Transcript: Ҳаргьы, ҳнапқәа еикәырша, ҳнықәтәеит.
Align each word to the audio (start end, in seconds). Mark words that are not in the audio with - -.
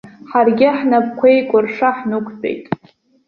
Ҳаргьы, 0.29 0.67
ҳнапқәа 0.77 1.27
еикәырша, 1.31 1.89
ҳнықәтәеит. 1.97 2.63